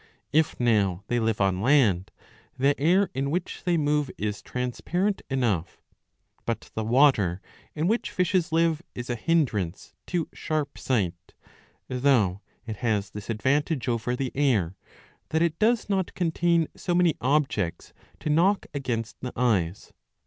If 0.33 0.59
now 0.59 1.03
they 1.09 1.19
live 1.19 1.39
on 1.39 1.61
land, 1.61 2.09
the 2.57 2.73
air 2.79 3.11
in 3.13 3.29
which 3.29 3.65
they 3.65 3.77
move 3.77 4.09
is 4.17 4.41
transparent 4.41 5.21
enough. 5.29 5.79
But 6.43 6.71
the 6.73 6.83
water 6.83 7.39
in 7.75 7.87
which 7.87 8.09
fishes 8.09 8.51
live 8.51 8.81
is 8.95 9.11
a 9.11 9.15
hindrance 9.15 9.93
to 10.07 10.27
sharp 10.33 10.79
sight, 10.79 11.35
though 11.87 12.41
it 12.65 12.77
has 12.77 13.11
this 13.11 13.29
advantage 13.29 13.87
over 13.87 14.15
the 14.15 14.31
air, 14.35 14.75
that 15.29 15.43
it 15.43 15.59
does 15.59 15.87
not 15.87 16.15
contain 16.15 16.67
so 16.75 16.95
many 16.95 17.13
objects 17.21 17.93
to 18.21 18.31
knock 18.31 18.65
against 18.73 19.19
the 19.21 19.31
eyes. 19.35 19.93